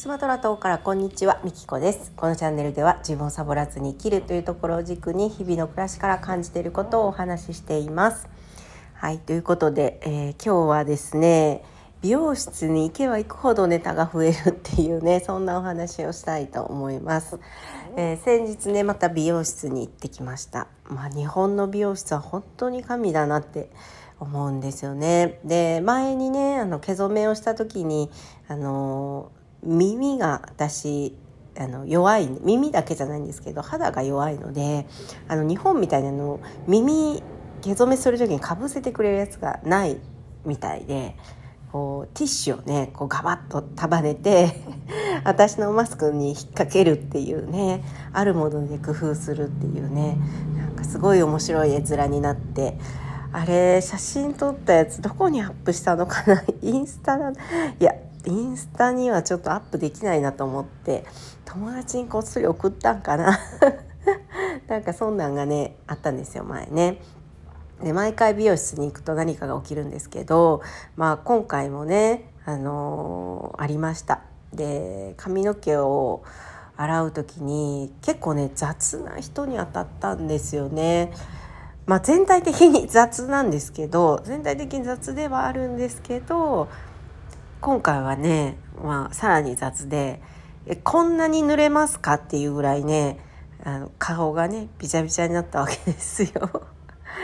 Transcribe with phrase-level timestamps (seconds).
[0.00, 2.10] スマトラ島からこんにちはみきこです。
[2.16, 8.26] このチャンネルでは自分をサボらずに生きるというところを軸に日々の暮らしから感じていることをお話ししています。
[8.94, 11.62] はいということで、えー、今日はですね
[12.00, 17.38] 美容室に行けば行くほどネタが増えるっていうねそんなお話をしたいと思います、
[17.98, 20.68] えー、先日ねまた美容室に行ってきました。
[20.84, 23.68] まあ日本の美容室は本当に神だなって
[24.18, 25.40] 思うんですよね。
[25.44, 28.10] で前にねあの毛染めをした時に
[28.48, 29.30] あの
[29.62, 31.16] 耳が私
[31.58, 34.86] あの弱い耳だけじゃないんですけど肌が弱いので
[35.28, 37.22] あの日本みたいなの耳
[37.60, 39.98] 毛染めする時にかぶせてくれるやつがない
[40.46, 41.16] みたいで
[41.72, 44.62] こうティッシュをねこうガバッと束ねて
[45.24, 50.18] 私のマスクに引っ掛けるっていうねあるもので工夫するっていうね
[50.56, 52.78] なんかすごい面白い絵面になって
[53.32, 56.42] あれ写真撮ったやつどこにアップしたのかな？
[56.62, 57.30] インスタだ。
[57.30, 57.34] い
[57.78, 57.94] や
[58.26, 61.04] インスタにはちょっとアップできないなと思って
[61.44, 63.38] 友達にこっそり送ったんかな
[64.68, 67.00] なんかそんなんがねあったんですよ前ね。
[67.82, 70.60] で毎回美容室に行くと何かが起きるんですけど、
[70.96, 74.20] まあ、今回もね、あのー、ありました。
[74.52, 76.22] で髪の毛を
[76.76, 81.12] 洗う時に結構ね雑な人に当たったんですよね。
[81.86, 86.68] まあ、全体的に雑なんですけど全体的に雑ではあるんですけど
[87.60, 90.22] 今回はね、まあ、さらに雑で
[90.82, 92.14] こんなに濡れますか？
[92.14, 93.18] っていうぐらいね
[93.62, 96.62] あの顔がねびちゃびちゃになったわけですよ。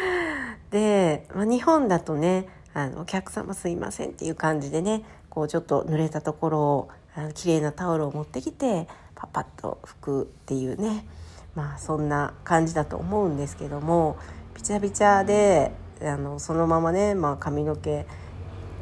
[0.70, 11.06] で、まあ、日本だとねあのお客様すいませんっていう感じでねこうちょっと濡れたところをあの綺麗なタオルを持ってきてパパッと拭くっていうね
[11.54, 14.18] まあそんな感じだと思うんですけども
[14.54, 18.06] びちゃびちゃであのそのままね、まあ、髪の毛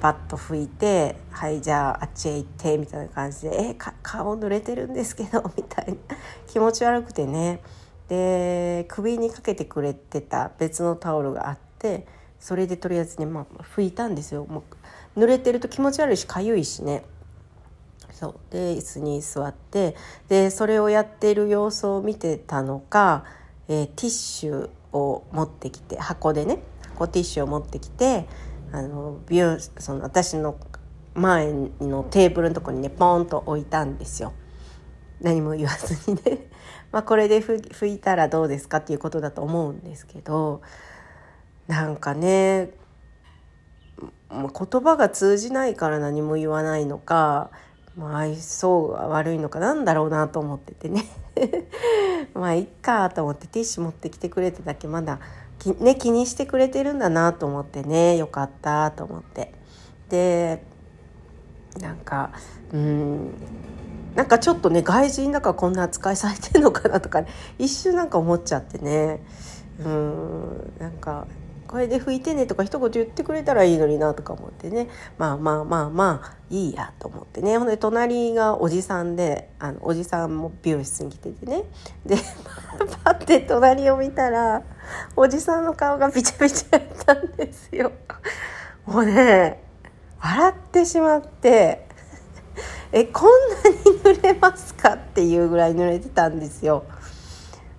[0.01, 6.17] パッと拭いて「はいじゃああっちへ行って」みたいな感じで「え顔濡れてるんですけど」 みたいな。
[6.47, 7.61] 気持ち悪くてね。
[8.09, 12.07] で首にかけてくれてた別のタオルがあって
[12.39, 14.45] それでとりあえずね、まあ、拭いたんですよ。
[14.45, 14.63] も
[15.17, 17.05] う濡れてると気持ち悪いしかゆいしね。
[18.13, 18.35] そう。
[18.51, 19.97] で椅子に座って
[20.29, 23.25] でそれをやってる様子を見てたのか、
[23.69, 26.59] えー、ティッシュを持ってきて箱でね
[26.91, 28.27] 箱ティッシュを持ってきて
[28.75, 30.59] あの美容その私の
[31.15, 34.33] 前のテーブルのとこにねポンと置いたんですよ。
[35.21, 36.49] 何も言わずにね
[36.91, 40.61] まこれで拭いたらどうですかっていうことだと思うんですけど
[41.69, 42.73] なんかね
[44.29, 47.53] 言葉が通じないから何も言わないのか、
[47.97, 51.05] まあ、愛想が悪いのかなんだろうなと思っててね
[52.35, 55.21] まあいっかと思ってティッシュ持ってきてくれてだけまだ、
[55.81, 58.17] ね、気にしてくれてるんだなと思ってね。
[58.17, 59.53] よかったと思って。
[60.09, 60.63] で
[61.81, 62.31] なんか
[62.73, 63.33] うん
[64.15, 67.29] なんかちょっとね外人だからこんな扱いされてんのかなとか、ね、
[67.59, 69.21] 一瞬なんか思っちゃってね。
[69.81, 71.27] うんなんか
[71.67, 74.89] これで拭いてねとか一言言ってくれたらいいのになとか思ってね。
[75.19, 77.59] まあまあまあまあいいやと思ってね。
[77.59, 81.65] ほんで隣がおじさんであのおじさんも美容室に来ててね。
[82.07, 82.17] で
[83.03, 84.63] パッて隣を見たら
[85.17, 87.93] おじさんの顔がびちゃびちゃやったんですよ。
[88.87, 89.63] もうね
[90.21, 91.87] 笑ってしまって
[92.93, 93.31] えこん
[93.63, 96.85] なに濡れますかっていうぐらい濡れてたんですよ。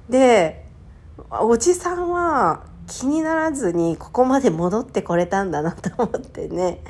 [0.09, 0.65] で
[1.29, 6.81] おじさんは気にならずにここまで戻ってこれたんだなと思ってね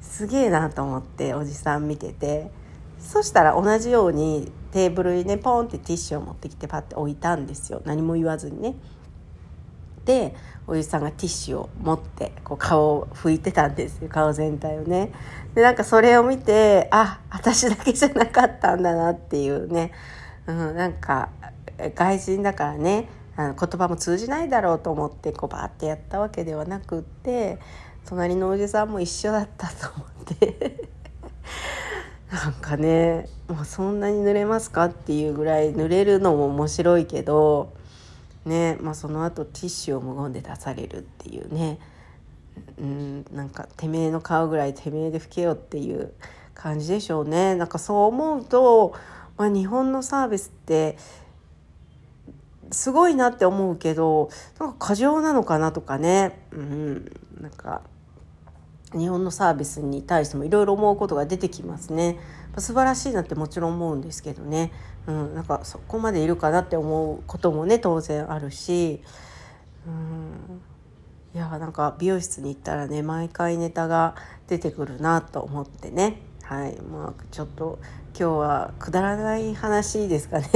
[0.00, 2.50] すげえなと思っておじさん見てて
[2.98, 8.76] そしたら同じようにテーブルにねポンってティッシュを持ってきてパッて置いたんですよ何も言わずにね。
[10.04, 10.34] で
[10.66, 15.12] おじさんがティッシュを持ってこう顔を拭いてたんですよ顔全体をね。
[15.54, 19.92] でなんかそれを見てあ私だけじゃなかったんだなっていうね、
[20.46, 21.30] うん、なんか
[21.94, 27.58] 外人だからねあの言葉も通じないだろうと思ってこうバーってやったわけではなくって
[28.06, 30.88] 隣のおじさんも一緒だったと思って
[32.30, 37.72] なんかねもうそんなに濡れますかっていうぐらい濡れるのも面白いけど
[38.44, 41.78] ねまあ、その後ティッシュを無言で出されるっていうね。
[42.78, 46.12] うんなんかてめえの顔ぐらいてめえで拭けよっていう
[46.54, 47.54] 感じでしょうね。
[47.54, 48.94] なんかそう思うと、
[49.36, 50.98] まあ、日本のサービスって
[52.70, 57.82] すごいなって思うけどなんか過剰なのかなとかね、うん、なんか
[58.94, 62.18] 日本のサービスに対してもいろいろ思うことが出てきますね。
[62.58, 64.72] 素晴らしいなってもちろん思うんですけどね、
[65.06, 69.02] うん、なんかそこまでいるかなって思うこともね当然あるし、
[69.86, 70.60] うん、
[71.34, 74.16] いやなんか美容室に行ったらね毎回ネタが
[74.48, 76.20] 出てくるなと思ってね。
[76.42, 77.78] はいまあちょっと
[78.18, 80.46] 今日はくだらない話ですかね。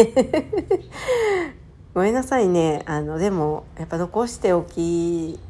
[1.94, 2.82] ごめんなさいね。
[2.84, 5.40] あのでもやっぱ残しておき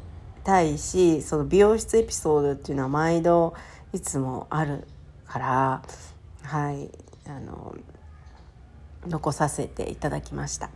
[0.47, 3.53] たいしその美容室エピソードっていうのは毎度
[3.91, 4.87] いつもある
[5.27, 5.81] から
[6.41, 6.89] はい
[7.29, 7.75] あの
[9.05, 10.69] 残させていただきました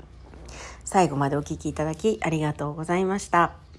[0.83, 3.70] 最後までお聴きいただきありがとうございました。